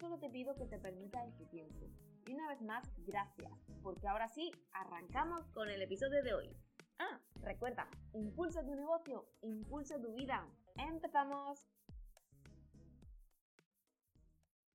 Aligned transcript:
solo 0.00 0.18
te 0.18 0.30
pido 0.30 0.56
que 0.56 0.64
te 0.64 0.78
permitas 0.78 1.28
este 1.28 1.44
tiempo. 1.46 1.86
Y 2.26 2.32
una 2.32 2.48
vez 2.48 2.62
más, 2.62 2.88
gracias, 3.06 3.52
porque 3.82 4.08
ahora 4.08 4.28
sí, 4.28 4.50
arrancamos 4.72 5.46
con 5.50 5.68
el 5.68 5.82
episodio 5.82 6.22
de 6.22 6.32
hoy. 6.32 6.56
Ah, 6.98 7.20
recuerda, 7.42 7.88
impulsa 8.14 8.64
tu 8.64 8.74
negocio, 8.74 9.28
impulsa 9.42 10.00
tu 10.00 10.14
vida. 10.14 10.48
¡Empezamos! 10.76 11.66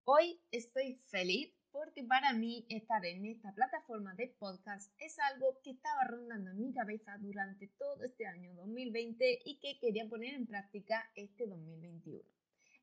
Hoy 0.04 0.40
estoy 0.52 1.02
feliz 1.08 1.52
porque 1.72 2.04
para 2.04 2.34
mí 2.34 2.68
estar 2.70 3.04
en 3.04 3.26
esta 3.26 3.52
plataforma 3.54 4.14
de 4.14 4.28
podcast 4.40 4.94
es 5.00 5.18
algo 5.20 5.60
que 5.64 5.72
estaba 5.72 6.04
rondando 6.04 6.52
en 6.52 6.62
mi 6.62 6.72
cabeza 6.72 7.18
durante 7.20 7.68
todo 7.80 8.04
este 8.04 8.28
año 8.28 8.54
2020 8.54 9.40
y 9.44 9.60
que 9.60 9.80
quería 9.80 10.08
poner 10.08 10.36
en 10.36 10.46
práctica 10.46 11.04
este 11.16 11.48
2021. 11.48 12.24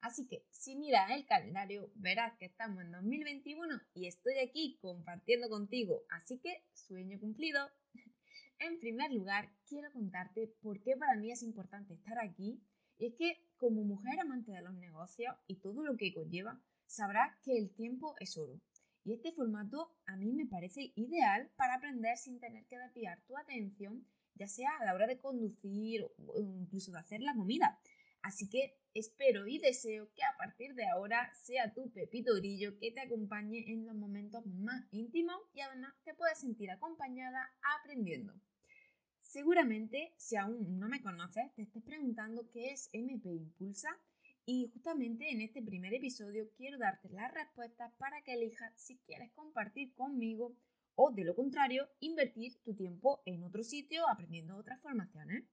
Así 0.03 0.27
que 0.27 0.45
si 0.51 0.75
miras 0.75 1.13
el 1.13 1.25
calendario 1.27 1.93
verás 1.95 2.37
que 2.37 2.47
estamos 2.47 2.83
en 2.83 2.91
2021 2.91 3.81
y 3.95 4.09
estoy 4.09 4.37
aquí 4.39 4.77
compartiendo 4.81 5.49
contigo, 5.49 6.03
así 6.11 6.41
que 6.41 6.65
sueño 6.75 7.19
cumplido. 7.21 7.71
En 8.59 8.79
primer 8.79 9.11
lugar, 9.13 9.51
quiero 9.67 9.91
contarte 9.93 10.49
por 10.61 10.81
qué 10.83 10.97
para 10.97 11.17
mí 11.17 11.33
es 11.33 11.43
importante 11.43 11.95
estar 11.95 12.19
aquí. 12.19 12.61
Y 12.99 13.07
es 13.07 13.15
que 13.15 13.45
como 13.57 13.83
mujer 13.83 14.21
amante 14.21 14.53
de 14.53 14.63
los 14.63 14.75
negocios 14.75 15.35
y 15.49 15.57
todo 15.57 15.85
lo 15.85 15.97
que 15.97 16.13
conlleva, 16.13 16.61
sabrás 16.87 17.37
que 17.43 17.57
el 17.59 17.75
tiempo 17.75 18.15
es 18.21 18.37
oro. 18.37 18.61
Y 19.05 19.15
este 19.15 19.33
formato 19.33 19.97
a 20.07 20.17
mí 20.17 20.33
me 20.33 20.47
parece 20.47 20.93
ideal 20.95 21.51
para 21.57 21.75
aprender 21.75 22.17
sin 22.17 22.39
tener 22.39 22.65
que 22.67 22.79
desviar 22.79 23.21
tu 23.27 23.37
atención, 23.37 24.07
ya 24.35 24.47
sea 24.47 24.71
a 24.81 24.85
la 24.85 24.95
hora 24.95 25.07
de 25.07 25.19
conducir 25.19 26.05
o 26.05 26.41
incluso 26.41 26.93
de 26.93 27.01
hacer 27.01 27.21
la 27.21 27.35
comida. 27.35 27.81
Así 28.23 28.49
que 28.49 28.77
espero 28.95 29.47
y 29.47 29.59
deseo 29.59 30.09
que 30.15 30.23
a 30.23 30.37
partir 30.39 30.75
de 30.75 30.87
ahora 30.87 31.33
sea 31.43 31.73
tu 31.75 31.91
pepito 31.93 32.35
grillo 32.37 32.79
que 32.79 32.93
te 32.93 33.01
acompañe 33.01 33.65
en 33.73 33.87
los 33.87 33.97
momentos 33.97 34.47
más 34.47 34.87
íntimos 34.93 35.41
y 35.55 35.61
además 35.61 35.95
te 36.05 36.15
puedas 36.15 36.41
sentir 36.41 36.71
acompañada 36.71 37.51
aprendiendo. 37.81 38.33
Seguramente, 39.21 40.13
si 40.19 40.37
aún 40.37 40.79
no 40.79 40.89
me 40.89 41.03
conoces, 41.03 41.53
te 41.55 41.63
estés 41.63 41.83
preguntando 41.83 42.49
qué 42.53 42.73
es 42.73 42.91
MP 42.93 43.29
Impulsa 43.31 43.89
y 44.45 44.69
justamente 44.73 45.31
en 45.31 45.41
este 45.41 45.63
primer 45.63 45.95
episodio 45.95 46.51
quiero 46.57 46.79
darte 46.79 47.09
las 47.09 47.33
respuestas 47.33 47.93
para 47.95 48.23
que 48.23 48.35
elijas 48.35 48.73
si 48.77 48.99
quieres 48.99 49.33
compartir 49.33 49.95
conmigo 49.95 50.55
o 50.95 51.11
de 51.11 51.25
lo 51.25 51.35
contrario, 51.35 51.89
invertir 52.01 52.61
tu 52.63 52.75
tiempo 52.75 53.23
en 53.25 53.43
otro 53.43 53.63
sitio 53.63 54.07
aprendiendo 54.09 54.57
otras 54.57 54.81
formaciones. 54.83 55.45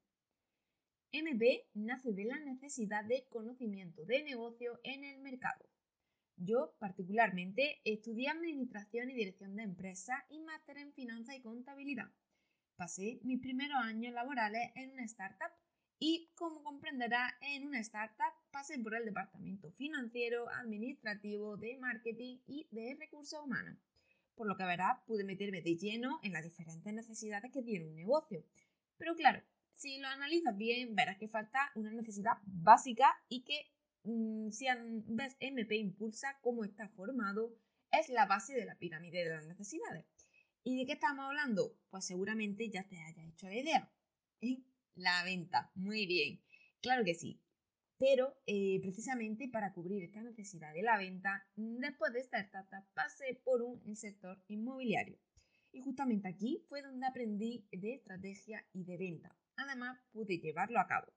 MP 1.12 1.66
nace 1.74 2.14
de 2.14 2.26
la 2.26 2.40
necesidad 2.40 3.04
de 3.04 3.26
conocimiento 3.30 4.06
de 4.06 4.22
negocio 4.22 4.80
en 4.84 5.04
el 5.04 5.20
mercado. 5.22 5.66
Yo, 6.36 6.76
particularmente, 6.78 7.82
estudié 7.84 8.30
Administración 8.30 9.10
y 9.10 9.16
Dirección 9.16 9.56
de 9.56 9.64
Empresas 9.64 10.20
y 10.30 10.40
máster 10.42 10.78
en 10.78 10.94
Finanzas 10.94 11.36
y 11.36 11.42
Contabilidad. 11.42 12.12
Pasé 12.76 13.20
mis 13.24 13.42
primeros 13.42 13.78
años 13.78 14.14
laborales 14.14 14.72
en 14.76 14.92
una 14.92 15.04
startup 15.06 15.52
y, 15.98 16.30
como 16.36 16.64
comprenderá, 16.64 17.36
en 17.42 17.66
una 17.66 17.80
startup 17.80 18.34
pasé 18.52 18.78
por 18.78 18.94
el 18.94 19.06
departamento 19.06 19.72
financiero, 19.72 20.48
administrativo, 20.50 21.58
de 21.58 21.78
marketing 21.78 22.38
y 22.46 22.68
de 22.70 22.96
recursos 23.00 23.44
humanos. 23.44 23.80
Por 24.36 24.48
lo 24.48 24.56
que 24.56 24.64
verá, 24.64 25.04
pude 25.08 25.24
meterme 25.24 25.64
de 25.64 25.76
lleno 25.76 26.20
en 26.22 26.34
las 26.34 26.44
diferentes 26.44 26.94
necesidades 26.94 27.52
que 27.52 27.64
tiene 27.64 27.88
un 27.88 27.96
negocio. 27.96 28.46
Pero 28.98 29.16
claro, 29.16 29.42
si 29.80 29.98
lo 29.98 30.10
analizas 30.10 30.58
bien, 30.58 30.94
verás 30.94 31.18
que 31.18 31.30
falta 31.30 31.72
una 31.76 31.92
necesidad 31.92 32.34
básica 32.44 33.08
y 33.30 33.44
que 33.44 33.72
mm, 34.04 34.50
si 34.52 34.66
ves 35.08 35.38
MP 35.40 35.78
Impulsa 35.78 36.38
cómo 36.42 36.66
está 36.66 36.90
formado, 36.90 37.56
es 37.92 38.10
la 38.10 38.26
base 38.26 38.54
de 38.54 38.66
la 38.66 38.78
pirámide 38.78 39.24
de 39.24 39.30
las 39.30 39.48
necesidades. 39.48 40.06
¿Y 40.64 40.78
de 40.78 40.86
qué 40.86 40.94
estamos 40.94 41.26
hablando? 41.26 41.78
Pues 41.90 42.06
seguramente 42.06 42.70
ya 42.70 42.84
te 42.90 42.98
hayas 42.98 43.30
hecho 43.30 43.48
la 43.48 43.56
idea. 43.56 43.92
La 44.96 45.24
venta. 45.24 45.72
Muy 45.76 46.06
bien. 46.06 46.42
Claro 46.82 47.06
que 47.06 47.16
sí. 47.16 47.42
Pero 47.98 48.38
eh, 48.48 48.80
precisamente 48.82 49.48
para 49.48 49.74
cubrir 49.74 50.04
esta 50.04 50.22
necesidad 50.22 50.74
de 50.74 50.84
la 50.84 50.98
venta, 50.98 51.48
después 51.56 52.12
de 52.12 52.20
esta 52.20 52.40
etapa 52.40 52.86
pasé 52.94 53.42
por 53.46 53.62
un 53.62 53.96
sector 53.96 54.44
inmobiliario. 54.50 55.18
Y 55.72 55.80
justamente 55.82 56.28
aquí 56.28 56.66
fue 56.68 56.82
donde 56.82 57.08
aprendí 57.08 57.66
de 57.72 57.94
estrategia 57.94 58.66
y 58.74 58.84
de 58.84 58.98
venta 58.98 59.36
además 59.60 60.00
pude 60.12 60.40
llevarlo 60.40 60.80
a 60.80 60.88
cabo. 60.88 61.12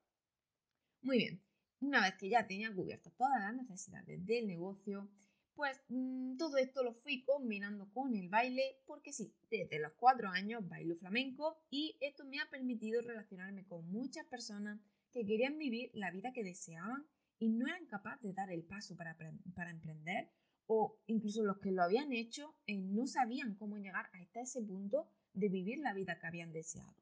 Muy 1.02 1.18
bien, 1.18 1.42
una 1.80 2.00
vez 2.00 2.14
que 2.14 2.28
ya 2.28 2.46
tenía 2.46 2.74
cubiertas 2.74 3.14
todas 3.16 3.40
las 3.40 3.54
necesidades 3.54 4.24
del 4.24 4.46
negocio, 4.46 5.10
pues 5.54 5.80
mm, 5.88 6.36
todo 6.36 6.56
esto 6.56 6.82
lo 6.82 6.94
fui 6.94 7.24
combinando 7.24 7.90
con 7.92 8.14
el 8.14 8.28
baile, 8.28 8.62
porque 8.86 9.12
sí, 9.12 9.34
desde 9.50 9.80
los 9.80 9.92
cuatro 9.94 10.28
años 10.28 10.66
bailo 10.68 10.96
flamenco 10.96 11.58
y 11.70 11.96
esto 12.00 12.24
me 12.24 12.40
ha 12.40 12.48
permitido 12.50 13.02
relacionarme 13.02 13.66
con 13.66 13.86
muchas 13.90 14.26
personas 14.26 14.80
que 15.12 15.26
querían 15.26 15.58
vivir 15.58 15.90
la 15.94 16.10
vida 16.10 16.32
que 16.32 16.44
deseaban 16.44 17.06
y 17.38 17.48
no 17.48 17.66
eran 17.66 17.86
capaces 17.86 18.22
de 18.22 18.32
dar 18.32 18.50
el 18.50 18.62
paso 18.64 18.96
para, 18.96 19.16
para 19.54 19.70
emprender 19.70 20.30
o 20.66 20.96
incluso 21.06 21.42
los 21.44 21.58
que 21.58 21.72
lo 21.72 21.82
habían 21.82 22.12
hecho 22.12 22.54
eh, 22.66 22.78
no 22.78 23.06
sabían 23.06 23.56
cómo 23.56 23.76
llegar 23.76 24.06
hasta 24.12 24.40
ese 24.40 24.62
punto 24.62 25.08
de 25.34 25.48
vivir 25.48 25.78
la 25.78 25.92
vida 25.92 26.18
que 26.18 26.26
habían 26.26 26.52
deseado. 26.52 26.94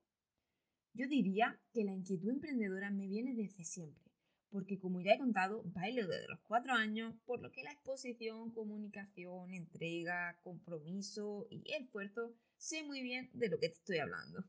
Yo 0.92 1.06
diría 1.06 1.58
que 1.72 1.84
la 1.84 1.92
inquietud 1.92 2.30
emprendedora 2.30 2.90
me 2.90 3.06
viene 3.06 3.34
desde 3.34 3.64
siempre, 3.64 4.10
porque 4.50 4.78
como 4.78 5.00
ya 5.00 5.12
he 5.12 5.18
contado, 5.18 5.62
bailo 5.66 6.06
desde 6.08 6.26
los 6.28 6.40
cuatro 6.40 6.72
años, 6.72 7.14
por 7.26 7.40
lo 7.40 7.52
que 7.52 7.62
la 7.62 7.72
exposición, 7.72 8.50
comunicación, 8.52 9.54
entrega, 9.54 10.38
compromiso 10.42 11.46
y 11.48 11.62
esfuerzo 11.72 12.34
sé 12.56 12.82
muy 12.82 13.02
bien 13.02 13.30
de 13.32 13.48
lo 13.48 13.58
que 13.58 13.68
te 13.68 13.74
estoy 13.74 13.98
hablando. 13.98 14.44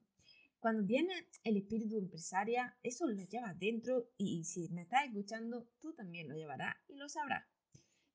Cuando 0.59 0.85
tienes 0.85 1.25
el 1.43 1.57
espíritu 1.57 1.97
empresaria, 1.97 2.75
eso 2.83 3.07
lo 3.07 3.23
llevas 3.23 3.57
dentro 3.57 4.09
y 4.17 4.43
si 4.43 4.67
me 4.69 4.81
estás 4.81 5.05
escuchando, 5.05 5.67
tú 5.79 5.93
también 5.93 6.27
lo 6.27 6.35
llevarás 6.35 6.75
y 6.87 6.95
lo 6.95 7.07
sabrás. 7.07 7.45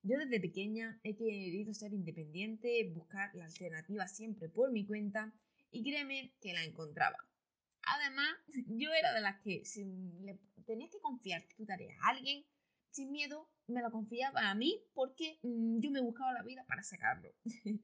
Yo 0.03 0.17
desde 0.17 0.39
pequeña 0.39 0.99
he 1.03 1.15
querido 1.15 1.73
ser 1.73 1.93
independiente, 1.93 2.89
buscar 2.93 3.33
la 3.35 3.45
alternativa 3.45 4.07
siempre 4.07 4.49
por 4.49 4.71
mi 4.71 4.85
cuenta 4.85 5.33
y 5.71 5.83
créeme 5.83 6.33
que 6.39 6.53
la 6.53 6.63
encontraba. 6.63 7.17
Además, 7.95 8.29
yo 8.67 8.91
era 8.93 9.13
de 9.13 9.21
las 9.21 9.39
que 9.41 9.63
si 9.65 9.83
tenías 10.65 10.91
que 10.91 10.99
confiar 10.99 11.45
tu 11.55 11.65
tarea 11.65 11.95
a 12.01 12.09
alguien, 12.09 12.45
sin 12.91 13.11
miedo, 13.11 13.49
me 13.67 13.81
lo 13.81 13.91
confiaba 13.91 14.49
a 14.49 14.55
mí 14.55 14.81
porque 14.93 15.39
mm, 15.43 15.79
yo 15.79 15.91
me 15.91 16.01
buscaba 16.01 16.33
la 16.33 16.43
vida 16.43 16.65
para 16.67 16.83
sacarlo. 16.83 17.29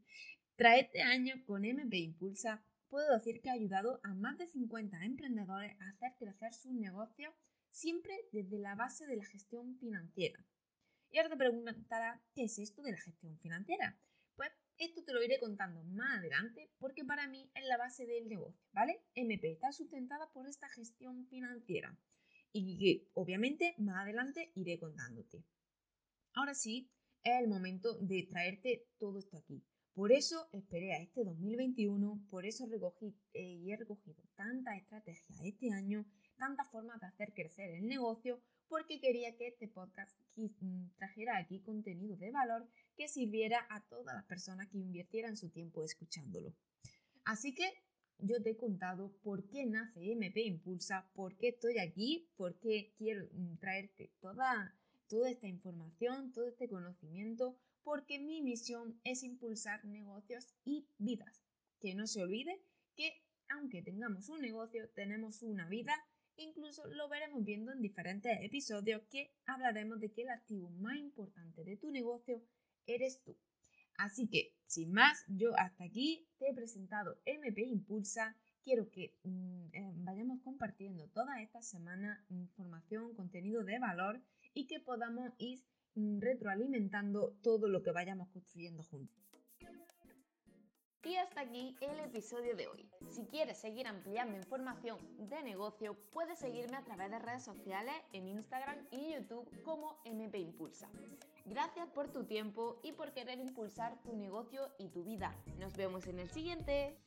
Tras 0.56 0.80
este 0.80 1.02
año 1.02 1.36
con 1.46 1.66
MP 1.66 1.98
Impulsa, 1.98 2.64
puedo 2.90 3.14
decir 3.14 3.42
que 3.42 3.50
ha 3.50 3.54
ayudado 3.54 4.00
a 4.04 4.14
más 4.14 4.38
de 4.38 4.48
50 4.48 5.04
emprendedores 5.04 5.80
a 5.82 5.90
hacer 5.90 6.14
crecer 6.20 6.54
sus 6.54 6.74
negocios 6.74 7.34
siempre 7.72 8.14
desde 8.32 8.60
la 8.60 8.76
base 8.76 9.08
de 9.08 9.18
la 9.18 9.26
gestión 9.26 9.78
financiera. 9.78 10.46
Y 11.10 11.18
ahora 11.18 11.30
te 11.30 11.38
preguntará, 11.38 12.22
¿qué 12.34 12.44
es 12.46 12.60
esto 12.60 12.82
de 12.82 12.92
la 12.92 12.98
gestión 12.98 13.38
financiera? 13.40 13.98
Pues 14.36 14.52
esto 14.78 15.04
te 15.04 15.14
lo 15.14 15.24
iré 15.24 15.40
contando 15.40 15.84
más 15.84 16.20
adelante 16.20 16.72
porque 16.80 17.04
para 17.04 17.28
mí 17.28 17.50
es 17.56 17.66
la 17.66 17.78
base 17.78 18.06
del 18.06 18.28
negocio, 18.28 18.62
¿vale? 18.72 19.04
MP 19.16 19.52
está 19.52 19.72
sustentada 19.72 20.32
por 20.32 20.48
esta 20.48 20.70
gestión 20.70 21.26
financiera 21.28 21.98
y 22.52 22.78
que 22.78 23.08
obviamente 23.14 23.76
más 23.78 24.04
adelante 24.04 24.52
iré 24.56 24.80
contándote. 24.80 25.44
Ahora 26.34 26.54
sí, 26.54 26.92
es 27.24 27.40
el 27.40 27.48
momento 27.48 27.98
de 28.00 28.24
traerte 28.24 28.88
todo 28.98 29.18
esto 29.20 29.38
aquí. 29.38 29.64
Por 29.96 30.12
eso 30.12 30.48
esperé 30.52 30.94
a 30.94 31.02
este 31.02 31.24
2021, 31.24 32.26
por 32.32 32.46
eso 32.48 32.66
recogí 32.66 33.16
eh, 33.34 33.44
y 33.44 33.72
he 33.72 33.78
recogido 33.78 34.24
tantas 34.36 34.78
estrategias 34.78 35.40
este 35.44 35.72
año, 35.72 36.04
tantas 36.38 36.68
formas 36.72 37.00
de 37.00 37.08
hacer 37.08 37.32
crecer 37.34 37.70
el 37.70 37.86
negocio, 37.86 38.42
porque 38.68 39.00
quería 39.00 39.36
que 39.36 39.50
este 39.50 39.68
podcast 39.68 40.12
mm, 40.36 40.96
trajera 40.98 41.38
aquí 41.38 41.60
contenido 41.60 42.18
de 42.18 42.32
valor 42.32 42.68
que 42.98 43.08
sirviera 43.08 43.68
a 43.70 43.86
todas 43.88 44.16
las 44.16 44.26
personas 44.26 44.68
que 44.70 44.80
invirtieran 44.80 45.38
su 45.38 45.50
tiempo 45.50 45.84
escuchándolo. 45.84 46.56
Así 47.24 47.54
que 47.54 47.72
yo 48.18 48.42
te 48.42 48.52
he 48.52 48.58
contado 48.58 49.12
por 49.22 49.48
qué 49.48 49.68
nace 49.68 50.12
MP 50.12 50.42
Impulsa, 50.42 51.08
por 51.14 51.38
qué 51.38 51.50
estoy 51.50 51.78
aquí, 51.78 52.28
por 52.36 52.58
qué 52.60 52.96
quiero 52.98 53.28
mm, 53.32 53.58
traerte 53.58 54.12
toda, 54.22 54.76
toda 55.14 55.30
esta 55.30 55.48
información, 55.48 56.32
todo 56.32 56.48
este 56.48 56.68
conocimiento, 56.68 57.56
porque 57.84 58.18
mi 58.18 58.42
misión 58.42 59.00
es 59.04 59.22
impulsar 59.22 59.86
negocios 59.86 60.56
y 60.66 60.88
vidas. 60.98 61.44
Que 61.80 61.94
no 61.94 62.08
se 62.08 62.24
olvide 62.24 62.60
que 62.96 63.22
aunque 63.50 63.84
tengamos 63.84 64.30
un 64.30 64.42
negocio, 64.42 64.90
tenemos 64.96 65.44
una 65.44 65.70
vida. 65.70 65.94
Incluso 66.36 66.88
lo 66.88 67.08
veremos 67.10 67.46
viendo 67.46 67.72
en 67.72 67.82
diferentes 67.82 68.40
episodios 68.42 69.04
que 69.12 69.32
hablaremos 69.46 70.00
de 70.00 70.12
que 70.12 70.24
el 70.24 70.30
activo 70.30 70.72
más 70.72 70.98
importante 70.98 71.64
de 71.64 71.78
tu 71.78 71.92
negocio 71.92 72.42
eres 72.88 73.22
tú. 73.24 73.38
Así 74.00 74.28
que, 74.28 74.56
sin 74.66 74.94
más, 74.94 75.24
yo 75.28 75.56
hasta 75.60 75.84
aquí 75.84 76.28
te 76.40 76.50
he 76.50 76.56
presentado 76.56 77.22
MP 77.26 77.62
Impulsa. 77.62 78.36
Quiero 78.64 78.90
que 78.90 79.14
mm, 79.26 79.68
eh, 79.74 79.92
vayamos 79.98 80.42
compartiendo 80.42 81.08
toda 81.10 81.40
esta 81.44 81.62
semana 81.62 82.26
información, 82.30 83.14
contenido 83.14 83.64
de 83.64 83.78
valor 83.78 84.20
y 84.54 84.68
que 84.68 84.80
podamos 84.80 85.32
ir 85.38 85.64
mm, 85.96 86.20
retroalimentando 86.20 87.34
todo 87.42 87.68
lo 87.68 87.82
que 87.84 87.92
vayamos 87.92 88.30
construyendo 88.30 88.84
juntos. 88.84 89.24
Y 91.06 91.18
hasta 91.18 91.42
aquí 91.42 91.76
el 91.82 92.00
episodio 92.00 92.56
de 92.56 92.68
hoy. 92.68 92.90
Si 93.10 93.26
quieres 93.26 93.58
seguir 93.58 93.88
ampliando 93.88 94.38
información 94.38 94.98
de 95.18 95.44
negocio, 95.44 95.98
puedes 96.14 96.40
seguirme 96.40 96.78
a 96.78 96.84
través 96.86 97.12
de 97.12 97.20
redes 97.20 97.44
sociales 97.44 97.94
en 98.14 98.30
Instagram 98.30 98.78
y 98.90 99.14
YouTube 99.14 99.46
como 99.64 100.00
MP 100.06 100.40
Impulsa. 100.40 100.90
Gracias 101.46 101.90
por 101.90 102.08
tu 102.10 102.24
tiempo 102.24 102.80
y 102.84 102.94
por 102.94 103.12
querer 103.12 103.38
impulsar 103.38 104.02
tu 104.04 104.16
negocio 104.16 104.72
y 104.80 104.88
tu 104.88 105.04
vida. 105.04 105.36
Nos 105.60 105.76
vemos 105.76 106.08
en 106.08 106.20
el 106.20 106.30
siguiente. 106.30 106.98